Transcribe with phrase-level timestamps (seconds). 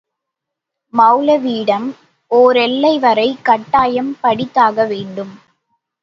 [0.93, 1.85] மெளலவியிடம்
[2.31, 5.33] ஓரெல்லைவரை கட்டாயம் படித்தாக வேண்டும்.